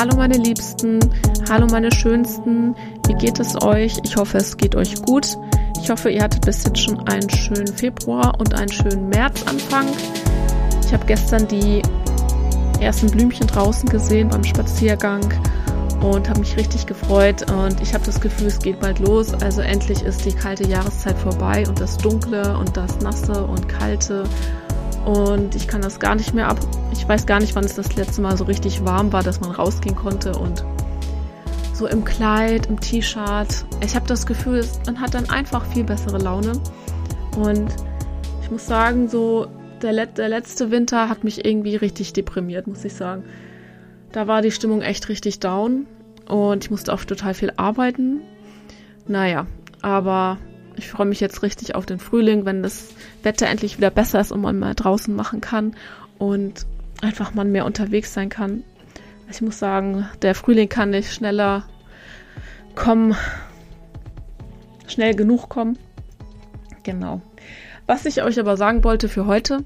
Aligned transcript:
Hallo 0.00 0.16
meine 0.16 0.36
Liebsten, 0.36 1.00
hallo 1.50 1.66
meine 1.72 1.90
Schönsten, 1.90 2.76
wie 3.08 3.14
geht 3.14 3.40
es 3.40 3.60
euch? 3.60 3.96
Ich 4.04 4.14
hoffe, 4.14 4.38
es 4.38 4.56
geht 4.56 4.76
euch 4.76 5.02
gut. 5.02 5.36
Ich 5.82 5.90
hoffe, 5.90 6.08
ihr 6.08 6.22
hattet 6.22 6.46
bis 6.46 6.62
jetzt 6.62 6.78
schon 6.78 7.00
einen 7.08 7.28
schönen 7.28 7.66
Februar 7.66 8.38
und 8.38 8.54
einen 8.54 8.70
schönen 8.70 9.08
Märzanfang. 9.08 9.86
Ich 10.86 10.92
habe 10.92 11.04
gestern 11.06 11.48
die 11.48 11.82
ersten 12.78 13.10
Blümchen 13.10 13.48
draußen 13.48 13.88
gesehen 13.88 14.28
beim 14.28 14.44
Spaziergang 14.44 15.34
und 16.00 16.30
habe 16.30 16.38
mich 16.38 16.56
richtig 16.56 16.86
gefreut 16.86 17.50
und 17.50 17.80
ich 17.80 17.92
habe 17.92 18.04
das 18.04 18.20
Gefühl, 18.20 18.46
es 18.46 18.60
geht 18.60 18.78
bald 18.78 19.00
los. 19.00 19.34
Also 19.34 19.62
endlich 19.62 20.02
ist 20.02 20.24
die 20.24 20.32
kalte 20.32 20.68
Jahreszeit 20.68 21.18
vorbei 21.18 21.64
und 21.66 21.80
das 21.80 21.98
Dunkle 21.98 22.56
und 22.56 22.76
das 22.76 23.00
Nasse 23.00 23.44
und 23.44 23.68
Kalte 23.68 24.22
und 25.08 25.54
ich 25.54 25.66
kann 25.66 25.80
das 25.80 26.00
gar 26.00 26.14
nicht 26.14 26.34
mehr 26.34 26.48
ab. 26.48 26.58
Ich 26.92 27.08
weiß 27.08 27.24
gar 27.24 27.40
nicht, 27.40 27.56
wann 27.56 27.64
es 27.64 27.74
das 27.74 27.96
letzte 27.96 28.20
Mal 28.20 28.36
so 28.36 28.44
richtig 28.44 28.84
warm 28.84 29.10
war, 29.10 29.22
dass 29.22 29.40
man 29.40 29.52
rausgehen 29.52 29.96
konnte 29.96 30.32
und 30.32 30.62
so 31.72 31.86
im 31.86 32.04
Kleid, 32.04 32.66
im 32.66 32.78
T-Shirt. 32.78 33.64
Ich 33.82 33.96
habe 33.96 34.06
das 34.06 34.26
Gefühl, 34.26 34.66
man 34.84 35.00
hat 35.00 35.14
dann 35.14 35.30
einfach 35.30 35.64
viel 35.64 35.84
bessere 35.84 36.18
Laune. 36.18 36.60
Und 37.38 37.74
ich 38.42 38.50
muss 38.50 38.66
sagen, 38.66 39.08
so 39.08 39.46
der, 39.80 39.92
Let 39.92 40.18
der 40.18 40.28
letzte 40.28 40.70
Winter 40.70 41.08
hat 41.08 41.24
mich 41.24 41.42
irgendwie 41.42 41.76
richtig 41.76 42.12
deprimiert, 42.12 42.66
muss 42.66 42.84
ich 42.84 42.92
sagen. 42.92 43.24
Da 44.12 44.26
war 44.26 44.42
die 44.42 44.50
Stimmung 44.50 44.82
echt 44.82 45.08
richtig 45.08 45.40
down 45.40 45.86
und 46.26 46.64
ich 46.64 46.70
musste 46.70 46.92
auch 46.92 47.02
total 47.04 47.32
viel 47.32 47.54
arbeiten. 47.56 48.20
Naja, 49.06 49.46
aber 49.80 50.36
ich 50.78 50.88
freue 50.88 51.06
mich 51.06 51.20
jetzt 51.20 51.42
richtig 51.42 51.74
auf 51.74 51.86
den 51.86 51.98
Frühling, 51.98 52.44
wenn 52.44 52.62
das 52.62 52.88
Wetter 53.22 53.48
endlich 53.48 53.76
wieder 53.78 53.90
besser 53.90 54.20
ist 54.20 54.32
und 54.32 54.40
man 54.40 54.58
mal 54.58 54.74
draußen 54.74 55.14
machen 55.14 55.40
kann 55.40 55.74
und 56.18 56.66
einfach 57.02 57.34
mal 57.34 57.44
mehr 57.44 57.66
unterwegs 57.66 58.14
sein 58.14 58.28
kann. 58.28 58.62
Ich 59.30 59.40
muss 59.40 59.58
sagen, 59.58 60.08
der 60.22 60.34
Frühling 60.34 60.68
kann 60.68 60.90
nicht 60.90 61.12
schneller 61.12 61.64
kommen, 62.74 63.14
schnell 64.86 65.14
genug 65.14 65.48
kommen. 65.48 65.78
Genau. 66.84 67.20
Was 67.86 68.06
ich 68.06 68.22
euch 68.22 68.38
aber 68.38 68.56
sagen 68.56 68.84
wollte 68.84 69.08
für 69.08 69.26
heute, 69.26 69.64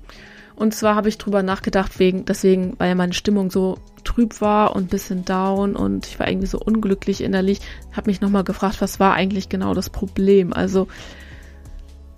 und 0.57 0.75
zwar 0.75 0.95
habe 0.95 1.09
ich 1.09 1.19
drüber 1.19 1.43
nachgedacht, 1.43 1.99
wegen, 1.99 2.25
deswegen, 2.25 2.75
weil 2.79 2.95
meine 2.95 3.13
Stimmung 3.13 3.51
so 3.51 3.79
trüb 4.15 4.41
war 4.41 4.75
und 4.77 4.91
bisschen 4.91 5.25
down 5.25 5.75
und 5.75 6.07
ich 6.07 6.19
war 6.19 6.29
irgendwie 6.29 6.47
so 6.47 6.59
unglücklich 6.59 7.23
innerlich, 7.23 7.61
habe 7.93 8.11
mich 8.11 8.21
nochmal 8.21 8.45
gefragt, 8.45 8.81
was 8.81 9.01
war 9.01 9.15
eigentlich 9.15 9.49
genau 9.49 9.75
das 9.75 9.91
Problem? 9.91 10.53
Also, 10.53 10.89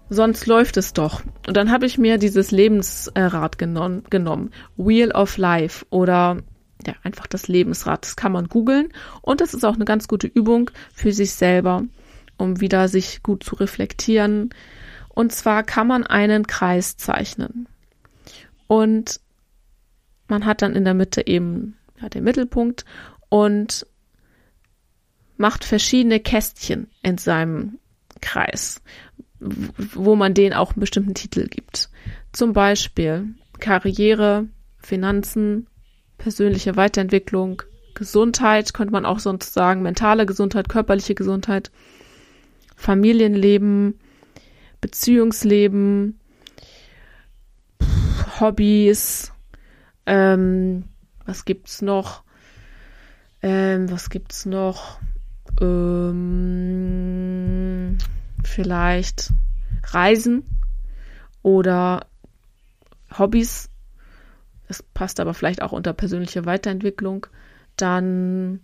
sonst 0.08 0.46
läuft 0.46 0.76
es 0.76 0.92
doch. 0.92 1.22
Und 1.46 1.56
dann 1.56 1.70
habe 1.70 1.86
ich 1.86 1.98
mir 1.98 2.18
dieses 2.18 2.50
Lebensrad 2.50 3.58
genommen, 3.58 4.04
genommen. 4.10 4.50
Wheel 4.76 5.12
of 5.12 5.36
Life 5.36 5.86
oder 5.90 6.38
ja, 6.86 6.94
einfach 7.02 7.26
das 7.26 7.48
Lebensrad. 7.48 8.04
Das 8.04 8.16
kann 8.16 8.32
man 8.32 8.48
googeln 8.48 8.88
und 9.22 9.40
das 9.40 9.54
ist 9.54 9.64
auch 9.64 9.74
eine 9.74 9.84
ganz 9.84 10.08
gute 10.08 10.26
Übung 10.26 10.70
für 10.92 11.12
sich 11.12 11.32
selber, 11.32 11.84
um 12.36 12.60
wieder 12.60 12.88
sich 12.88 13.22
gut 13.22 13.44
zu 13.44 13.54
reflektieren. 13.56 14.50
Und 15.08 15.32
zwar 15.32 15.62
kann 15.62 15.86
man 15.86 16.04
einen 16.04 16.46
Kreis 16.46 16.96
zeichnen. 16.96 17.68
Und 18.66 19.20
man 20.26 20.44
hat 20.44 20.62
dann 20.62 20.74
in 20.74 20.84
der 20.84 20.94
Mitte 20.94 21.26
eben 21.26 21.76
ja, 22.04 22.08
den 22.10 22.24
Mittelpunkt 22.24 22.84
und 23.28 23.86
macht 25.36 25.64
verschiedene 25.64 26.20
Kästchen 26.20 26.88
in 27.02 27.18
seinem 27.18 27.78
Kreis, 28.20 28.80
wo 29.40 30.14
man 30.14 30.34
denen 30.34 30.54
auch 30.54 30.72
einen 30.72 30.80
bestimmten 30.80 31.14
Titel 31.14 31.48
gibt. 31.48 31.90
Zum 32.32 32.52
Beispiel 32.52 33.34
Karriere, 33.58 34.48
Finanzen, 34.78 35.66
persönliche 36.18 36.76
Weiterentwicklung, 36.76 37.62
Gesundheit, 37.94 38.74
könnte 38.74 38.92
man 38.92 39.06
auch 39.06 39.18
sonst 39.18 39.52
sagen, 39.52 39.82
mentale 39.82 40.26
Gesundheit, 40.26 40.68
körperliche 40.68 41.14
Gesundheit, 41.14 41.70
Familienleben, 42.76 43.98
Beziehungsleben, 44.80 46.18
Hobbys, 48.40 49.32
ähm, 50.06 50.84
was 51.26 51.44
gibt's 51.44 51.82
noch? 51.82 52.22
Ähm, 53.42 53.90
was 53.90 54.10
gibt's 54.10 54.46
noch? 54.46 54.98
Ähm, 55.60 56.38
vielleicht 58.42 59.30
Reisen 59.84 60.44
oder 61.42 62.06
Hobbys. 63.18 63.68
Das 64.68 64.82
passt 64.82 65.20
aber 65.20 65.34
vielleicht 65.34 65.62
auch 65.62 65.72
unter 65.72 65.92
persönliche 65.92 66.46
Weiterentwicklung. 66.46 67.26
Dann 67.76 68.60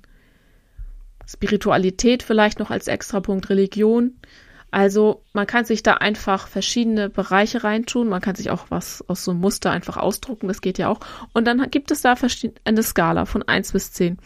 Spiritualität 1.26 2.22
vielleicht 2.22 2.59
noch 2.59 2.70
als 2.70 2.88
Extrapunkt, 2.88 3.50
Religion. 3.50 4.15
Also 4.70 5.22
man 5.32 5.47
kann 5.47 5.64
sich 5.64 5.82
da 5.82 5.94
einfach 5.94 6.48
verschiedene 6.48 7.08
Bereiche 7.08 7.64
reintun. 7.64 8.08
Man 8.08 8.20
kann 8.20 8.36
sich 8.36 8.50
auch 8.50 8.66
was 8.69 9.04
aus 9.08 9.25
so 9.25 9.32
einem 9.32 9.41
Muster 9.41 9.70
einfach 9.70 9.97
ausdrucken. 9.97 10.48
Das 10.48 10.60
geht 10.60 10.78
ja 10.78 10.88
auch. 10.88 11.00
Und 11.32 11.47
dann 11.47 11.70
gibt 11.70 11.91
es 11.91 12.03
da 12.03 12.14
eine 12.64 12.82
Skala 12.82 13.26
von 13.26 13.42
eins 13.42 13.72
bis 13.72 13.92
zehn. 13.92 14.19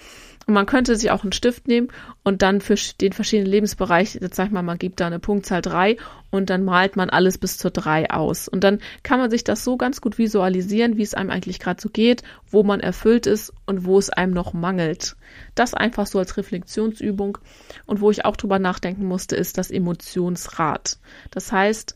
Und 0.46 0.54
man 0.54 0.66
könnte 0.66 0.96
sich 0.96 1.10
auch 1.10 1.22
einen 1.22 1.32
Stift 1.32 1.68
nehmen 1.68 1.88
und 2.22 2.42
dann 2.42 2.60
für 2.60 2.74
den 3.00 3.12
verschiedenen 3.12 3.50
Lebensbereich, 3.50 4.14
jetzt 4.20 4.36
sag 4.36 4.46
ich 4.46 4.52
mal, 4.52 4.62
man 4.62 4.78
gibt 4.78 5.00
da 5.00 5.06
eine 5.06 5.18
Punktzahl 5.18 5.62
drei 5.62 5.96
und 6.30 6.50
dann 6.50 6.64
malt 6.64 6.96
man 6.96 7.10
alles 7.10 7.38
bis 7.38 7.56
zur 7.56 7.70
drei 7.70 8.10
aus. 8.10 8.48
Und 8.48 8.62
dann 8.62 8.80
kann 9.02 9.18
man 9.18 9.30
sich 9.30 9.44
das 9.44 9.64
so 9.64 9.76
ganz 9.76 10.00
gut 10.00 10.18
visualisieren, 10.18 10.96
wie 10.96 11.02
es 11.02 11.14
einem 11.14 11.30
eigentlich 11.30 11.60
gerade 11.60 11.80
so 11.80 11.88
geht, 11.88 12.22
wo 12.50 12.62
man 12.62 12.80
erfüllt 12.80 13.26
ist 13.26 13.52
und 13.66 13.84
wo 13.84 13.98
es 13.98 14.10
einem 14.10 14.32
noch 14.32 14.52
mangelt. 14.52 15.16
Das 15.54 15.74
einfach 15.74 16.06
so 16.06 16.18
als 16.18 16.36
Reflexionsübung. 16.36 17.38
Und 17.86 18.00
wo 18.00 18.10
ich 18.10 18.24
auch 18.24 18.36
drüber 18.36 18.58
nachdenken 18.58 19.06
musste, 19.06 19.36
ist 19.36 19.56
das 19.56 19.70
Emotionsrad. 19.70 20.98
Das 21.30 21.52
heißt, 21.52 21.94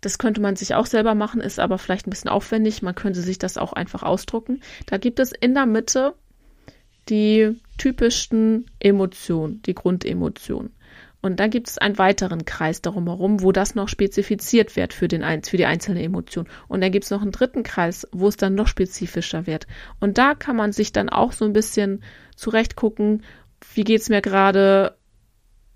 das 0.00 0.18
könnte 0.18 0.40
man 0.40 0.56
sich 0.56 0.74
auch 0.74 0.86
selber 0.86 1.14
machen, 1.14 1.40
ist 1.40 1.58
aber 1.58 1.78
vielleicht 1.78 2.06
ein 2.06 2.10
bisschen 2.10 2.30
aufwendig. 2.30 2.82
Man 2.82 2.94
könnte 2.94 3.20
sich 3.20 3.38
das 3.38 3.58
auch 3.58 3.72
einfach 3.72 4.02
ausdrucken. 4.02 4.60
Da 4.86 4.96
gibt 4.96 5.18
es 5.18 5.32
in 5.32 5.54
der 5.54 5.66
Mitte 5.66 6.14
die 7.08 7.56
typischsten 7.78 8.66
Emotionen, 8.80 9.62
die 9.62 9.74
Grundemotionen. 9.74 10.72
Und 11.20 11.40
dann 11.40 11.50
gibt 11.50 11.68
es 11.68 11.78
einen 11.78 11.98
weiteren 11.98 12.44
Kreis 12.44 12.80
darum 12.80 13.06
herum, 13.06 13.42
wo 13.42 13.50
das 13.50 13.74
noch 13.74 13.88
spezifiziert 13.88 14.76
wird 14.76 14.92
für, 14.92 15.08
den, 15.08 15.42
für 15.42 15.56
die 15.56 15.66
einzelne 15.66 16.02
Emotion. 16.02 16.46
Und 16.68 16.80
dann 16.80 16.92
gibt 16.92 17.04
es 17.04 17.10
noch 17.10 17.22
einen 17.22 17.32
dritten 17.32 17.64
Kreis, 17.64 18.06
wo 18.12 18.28
es 18.28 18.36
dann 18.36 18.54
noch 18.54 18.68
spezifischer 18.68 19.46
wird. 19.46 19.66
Und 19.98 20.16
da 20.16 20.34
kann 20.34 20.54
man 20.54 20.72
sich 20.72 20.92
dann 20.92 21.08
auch 21.08 21.32
so 21.32 21.44
ein 21.44 21.52
bisschen 21.52 22.04
zurechtgucken, 22.36 23.24
wie 23.74 23.82
geht 23.82 24.00
es 24.00 24.08
mir 24.08 24.20
gerade, 24.20 24.94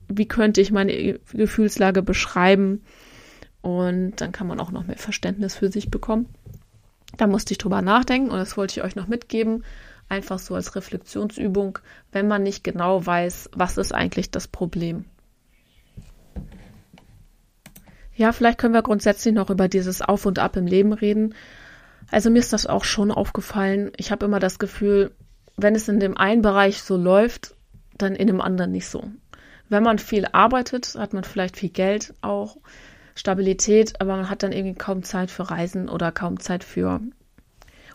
wie 0.08 0.28
könnte 0.28 0.60
ich 0.60 0.70
meine 0.70 1.18
Gefühlslage 1.32 2.02
beschreiben. 2.02 2.84
Und 3.62 4.20
dann 4.20 4.30
kann 4.30 4.46
man 4.46 4.60
auch 4.60 4.70
noch 4.70 4.86
mehr 4.86 4.96
Verständnis 4.98 5.56
für 5.56 5.72
sich 5.72 5.90
bekommen. 5.90 6.28
Da 7.16 7.26
musste 7.26 7.52
ich 7.52 7.58
drüber 7.58 7.82
nachdenken 7.82 8.30
und 8.30 8.38
das 8.38 8.56
wollte 8.56 8.78
ich 8.78 8.84
euch 8.84 8.94
noch 8.94 9.08
mitgeben 9.08 9.64
einfach 10.12 10.38
so 10.38 10.54
als 10.54 10.76
Reflexionsübung, 10.76 11.78
wenn 12.12 12.28
man 12.28 12.42
nicht 12.42 12.62
genau 12.62 13.04
weiß, 13.04 13.50
was 13.54 13.78
ist 13.78 13.94
eigentlich 13.94 14.30
das 14.30 14.46
Problem. 14.46 15.06
Ja, 18.14 18.32
vielleicht 18.32 18.58
können 18.58 18.74
wir 18.74 18.82
grundsätzlich 18.82 19.34
noch 19.34 19.48
über 19.48 19.68
dieses 19.68 20.02
Auf 20.02 20.26
und 20.26 20.38
Ab 20.38 20.56
im 20.56 20.66
Leben 20.66 20.92
reden. 20.92 21.34
Also 22.10 22.28
mir 22.28 22.40
ist 22.40 22.52
das 22.52 22.66
auch 22.66 22.84
schon 22.84 23.10
aufgefallen. 23.10 23.90
Ich 23.96 24.12
habe 24.12 24.26
immer 24.26 24.38
das 24.38 24.58
Gefühl, 24.58 25.12
wenn 25.56 25.74
es 25.74 25.88
in 25.88 25.98
dem 25.98 26.16
einen 26.18 26.42
Bereich 26.42 26.82
so 26.82 26.98
läuft, 26.98 27.54
dann 27.96 28.14
in 28.14 28.26
dem 28.26 28.42
anderen 28.42 28.70
nicht 28.70 28.88
so. 28.88 29.04
Wenn 29.70 29.82
man 29.82 29.98
viel 29.98 30.26
arbeitet, 30.30 30.94
hat 30.98 31.14
man 31.14 31.24
vielleicht 31.24 31.56
viel 31.56 31.70
Geld 31.70 32.12
auch, 32.20 32.58
Stabilität, 33.14 34.00
aber 34.00 34.16
man 34.16 34.28
hat 34.28 34.42
dann 34.42 34.52
irgendwie 34.52 34.78
kaum 34.78 35.02
Zeit 35.02 35.30
für 35.30 35.50
Reisen 35.50 35.88
oder 35.88 36.12
kaum 36.12 36.38
Zeit 36.38 36.64
für 36.64 37.00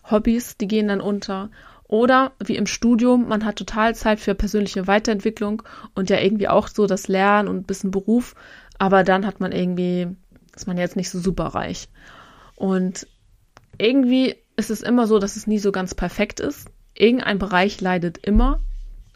Hobbys, 0.09 0.57
die 0.57 0.67
gehen 0.67 0.87
dann 0.87 1.01
unter. 1.01 1.49
Oder 1.87 2.33
wie 2.43 2.57
im 2.57 2.67
Studium, 2.67 3.27
man 3.29 3.45
hat 3.45 3.55
total 3.55 3.95
Zeit 3.95 4.19
für 4.19 4.35
persönliche 4.35 4.87
Weiterentwicklung 4.87 5.63
und 5.95 6.09
ja 6.09 6.19
irgendwie 6.19 6.49
auch 6.49 6.67
so 6.67 6.85
das 6.85 7.07
Lernen 7.07 7.47
und 7.47 7.57
ein 7.57 7.63
bisschen 7.63 7.91
Beruf, 7.91 8.35
aber 8.77 9.03
dann 9.03 9.25
hat 9.25 9.39
man 9.39 9.51
irgendwie, 9.51 10.07
ist 10.55 10.67
man 10.67 10.77
jetzt 10.77 10.97
nicht 10.97 11.09
so 11.09 11.19
super 11.19 11.45
reich. 11.45 11.87
Und 12.55 13.07
irgendwie 13.77 14.35
ist 14.57 14.69
es 14.69 14.81
immer 14.81 15.07
so, 15.07 15.19
dass 15.19 15.37
es 15.37 15.47
nie 15.47 15.59
so 15.59 15.71
ganz 15.71 15.95
perfekt 15.95 16.39
ist. 16.39 16.69
Irgendein 16.93 17.39
Bereich 17.39 17.79
leidet 17.79 18.17
immer 18.17 18.59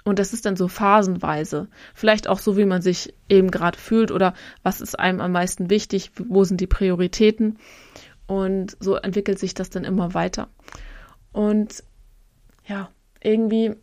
und 0.03 0.19
das 0.19 0.33
ist 0.33 0.45
dann 0.45 0.55
so 0.55 0.67
phasenweise. 0.67 1.67
Vielleicht 1.93 2.27
auch 2.27 2.39
so, 2.39 2.57
wie 2.57 2.65
man 2.65 2.81
sich 2.81 3.13
eben 3.29 3.51
gerade 3.51 3.77
fühlt 3.77 4.11
oder 4.11 4.33
was 4.63 4.81
ist 4.81 4.97
einem 4.97 5.21
am 5.21 5.31
meisten 5.31 5.69
wichtig, 5.69 6.11
wo 6.17 6.43
sind 6.43 6.61
die 6.61 6.67
Prioritäten. 6.67 7.57
Und 8.27 8.77
so 8.79 8.95
entwickelt 8.95 9.39
sich 9.39 9.53
das 9.53 9.69
dann 9.69 9.83
immer 9.83 10.13
weiter. 10.13 10.47
Und 11.33 11.83
ja, 12.65 12.89
irgendwie, 13.21 13.75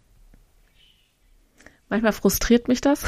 manchmal 1.89 2.13
frustriert 2.13 2.69
mich 2.69 2.81
das. 2.81 3.05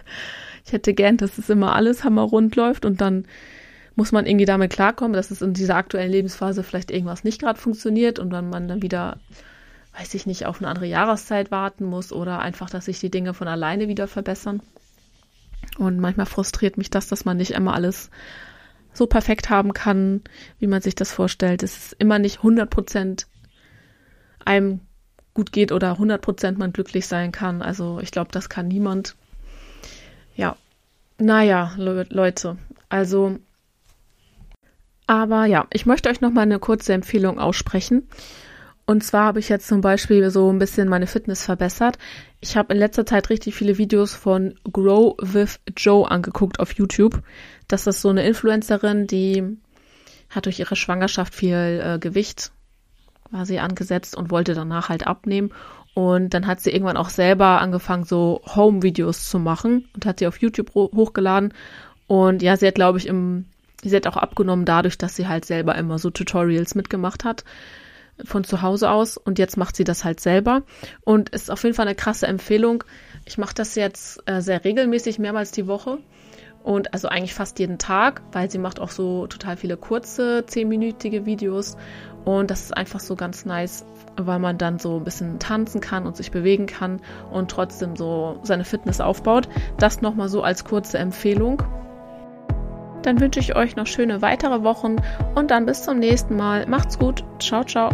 ich 0.64 0.72
hätte 0.72 0.94
gern, 0.94 1.16
dass 1.16 1.38
es 1.38 1.50
immer 1.50 1.74
alles 1.74 2.04
hammerrund 2.04 2.56
läuft 2.56 2.84
und 2.84 3.00
dann 3.00 3.26
muss 3.96 4.12
man 4.12 4.26
irgendwie 4.26 4.46
damit 4.46 4.72
klarkommen, 4.72 5.12
dass 5.12 5.30
es 5.30 5.42
in 5.42 5.52
dieser 5.52 5.76
aktuellen 5.76 6.10
Lebensphase 6.10 6.62
vielleicht 6.62 6.90
irgendwas 6.90 7.24
nicht 7.24 7.40
gerade 7.40 7.58
funktioniert 7.58 8.18
und 8.18 8.30
dann 8.30 8.48
man 8.48 8.68
dann 8.68 8.82
wieder, 8.82 9.18
weiß 9.98 10.14
ich 10.14 10.26
nicht, 10.26 10.46
auf 10.46 10.58
eine 10.58 10.68
andere 10.68 10.86
Jahreszeit 10.86 11.50
warten 11.50 11.84
muss 11.84 12.12
oder 12.12 12.38
einfach, 12.38 12.70
dass 12.70 12.86
sich 12.86 13.00
die 13.00 13.10
Dinge 13.10 13.34
von 13.34 13.48
alleine 13.48 13.88
wieder 13.88 14.08
verbessern. 14.08 14.62
Und 15.78 15.98
manchmal 16.00 16.26
frustriert 16.26 16.78
mich 16.78 16.90
das, 16.90 17.08
dass 17.08 17.24
man 17.24 17.36
nicht 17.36 17.50
immer 17.50 17.74
alles 17.74 18.10
so 18.92 19.06
perfekt 19.06 19.50
haben 19.50 19.72
kann, 19.72 20.22
wie 20.58 20.66
man 20.66 20.82
sich 20.82 20.94
das 20.94 21.12
vorstellt. 21.12 21.62
Es 21.62 21.76
ist 21.76 21.96
immer 21.98 22.18
nicht 22.18 22.38
100 22.38 22.68
Prozent 22.70 23.26
einem 24.44 24.80
gut 25.34 25.52
geht 25.52 25.72
oder 25.72 25.92
100 25.92 26.20
Prozent 26.20 26.58
man 26.58 26.72
glücklich 26.72 27.06
sein 27.06 27.32
kann. 27.32 27.62
Also 27.62 28.00
ich 28.00 28.10
glaube, 28.10 28.30
das 28.32 28.48
kann 28.48 28.68
niemand. 28.68 29.16
Ja, 30.36 30.56
naja, 31.18 31.74
Le 31.76 32.06
Leute, 32.10 32.56
also 32.88 33.38
aber 35.10 35.44
ja, 35.46 35.66
ich 35.72 35.86
möchte 35.86 36.08
euch 36.08 36.20
noch 36.20 36.30
mal 36.30 36.42
eine 36.42 36.60
kurze 36.60 36.92
Empfehlung 36.92 37.40
aussprechen. 37.40 38.06
Und 38.86 39.02
zwar 39.02 39.24
habe 39.24 39.40
ich 39.40 39.48
jetzt 39.48 39.66
zum 39.66 39.80
Beispiel 39.80 40.30
so 40.30 40.52
ein 40.52 40.60
bisschen 40.60 40.88
meine 40.88 41.08
Fitness 41.08 41.44
verbessert. 41.44 41.98
Ich 42.40 42.56
habe 42.56 42.74
in 42.74 42.78
letzter 42.78 43.04
Zeit 43.04 43.28
richtig 43.28 43.56
viele 43.56 43.76
Videos 43.76 44.14
von 44.14 44.54
Grow 44.72 45.16
with 45.20 45.58
Joe 45.76 46.08
angeguckt 46.08 46.60
auf 46.60 46.74
YouTube. 46.74 47.24
Das 47.66 47.88
ist 47.88 48.02
so 48.02 48.08
eine 48.08 48.24
Influencerin, 48.24 49.08
die 49.08 49.58
hat 50.28 50.46
durch 50.46 50.60
ihre 50.60 50.76
Schwangerschaft 50.76 51.34
viel 51.34 51.82
äh, 51.84 51.98
Gewicht 51.98 52.52
quasi 53.30 53.58
angesetzt 53.58 54.16
und 54.16 54.30
wollte 54.30 54.54
danach 54.54 54.88
halt 54.88 55.06
abnehmen. 55.06 55.50
Und 55.94 56.34
dann 56.34 56.46
hat 56.46 56.60
sie 56.60 56.70
irgendwann 56.70 56.96
auch 56.96 57.08
selber 57.08 57.60
angefangen, 57.60 58.04
so 58.04 58.42
Home-Videos 58.54 59.28
zu 59.28 59.38
machen 59.38 59.88
und 59.94 60.06
hat 60.06 60.20
sie 60.20 60.26
auf 60.26 60.40
YouTube 60.40 60.74
hochgeladen. 60.74 61.52
Und 62.06 62.42
ja, 62.42 62.56
sie 62.56 62.66
hat, 62.66 62.76
glaube 62.76 62.98
ich, 62.98 63.06
im, 63.06 63.46
sie 63.82 63.96
hat 63.96 64.06
auch 64.06 64.16
abgenommen 64.16 64.64
dadurch, 64.64 64.98
dass 64.98 65.16
sie 65.16 65.26
halt 65.26 65.44
selber 65.44 65.74
immer 65.74 65.98
so 65.98 66.10
Tutorials 66.10 66.74
mitgemacht 66.74 67.24
hat 67.24 67.44
von 68.24 68.44
zu 68.44 68.62
Hause 68.62 68.90
aus 68.90 69.16
und 69.16 69.38
jetzt 69.38 69.56
macht 69.56 69.76
sie 69.76 69.84
das 69.84 70.04
halt 70.04 70.20
selber 70.20 70.62
und 71.02 71.30
ist 71.30 71.50
auf 71.50 71.62
jeden 71.62 71.74
Fall 71.74 71.86
eine 71.86 71.94
krasse 71.94 72.26
Empfehlung. 72.26 72.84
Ich 73.24 73.38
mache 73.38 73.54
das 73.54 73.74
jetzt 73.74 74.22
äh, 74.26 74.40
sehr 74.40 74.64
regelmäßig, 74.64 75.18
mehrmals 75.18 75.52
die 75.52 75.66
Woche 75.66 75.98
und 76.62 76.92
also 76.92 77.08
eigentlich 77.08 77.34
fast 77.34 77.58
jeden 77.58 77.78
Tag, 77.78 78.22
weil 78.32 78.50
sie 78.50 78.58
macht 78.58 78.80
auch 78.80 78.90
so 78.90 79.26
total 79.26 79.56
viele 79.56 79.76
kurze, 79.76 80.44
zehnminütige 80.46 81.26
Videos 81.26 81.76
und 82.24 82.50
das 82.50 82.62
ist 82.62 82.76
einfach 82.76 83.00
so 83.00 83.16
ganz 83.16 83.44
nice, 83.44 83.84
weil 84.16 84.38
man 84.38 84.58
dann 84.58 84.78
so 84.78 84.96
ein 84.96 85.04
bisschen 85.04 85.38
tanzen 85.38 85.80
kann 85.80 86.06
und 86.06 86.16
sich 86.16 86.30
bewegen 86.30 86.66
kann 86.66 87.00
und 87.30 87.50
trotzdem 87.50 87.96
so 87.96 88.38
seine 88.42 88.64
Fitness 88.64 89.00
aufbaut. 89.00 89.48
Das 89.78 90.02
nochmal 90.02 90.28
so 90.28 90.42
als 90.42 90.64
kurze 90.64 90.98
Empfehlung. 90.98 91.62
Dann 93.02 93.20
wünsche 93.20 93.40
ich 93.40 93.56
euch 93.56 93.76
noch 93.76 93.86
schöne 93.86 94.20
weitere 94.20 94.62
Wochen 94.62 94.96
und 95.34 95.50
dann 95.50 95.64
bis 95.64 95.82
zum 95.84 95.98
nächsten 95.98 96.36
Mal. 96.36 96.66
Macht's 96.66 96.98
gut. 96.98 97.24
Ciao, 97.38 97.64
ciao. 97.64 97.90